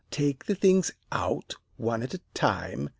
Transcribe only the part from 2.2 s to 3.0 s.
time.